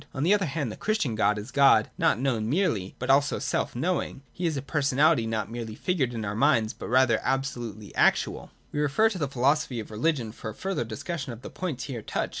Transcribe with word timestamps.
On 0.15 0.23
the 0.23 0.33
other 0.33 0.47
hand, 0.47 0.71
the 0.71 0.75
Christian 0.75 1.13
God 1.13 1.37
is 1.37 1.51
God 1.51 1.91
not 1.95 2.19
known 2.19 2.49
merely, 2.49 2.95
but 2.97 3.11
also 3.11 3.37
self 3.37 3.75
knowing; 3.75 4.23
He 4.33 4.47
is 4.47 4.57
a 4.57 4.63
personality 4.63 5.27
not 5.27 5.51
merely 5.51 5.75
figured 5.75 6.15
in 6.15 6.25
our 6.25 6.33
minds, 6.33 6.73
but 6.73 6.87
rather 6.89 7.19
absolutely 7.21 7.93
actual. 7.93 8.49
We 8.71 8.79
must 8.79 8.89
refer 8.93 9.09
to 9.09 9.19
the 9.19 9.27
Philosophy 9.27 9.79
of 9.79 9.91
Religion 9.91 10.31
for 10.31 10.49
a 10.49 10.55
further 10.55 10.85
discussion 10.85 11.33
of 11.33 11.43
the 11.43 11.51
points 11.51 11.83
here 11.83 12.01
touched. 12.01 12.29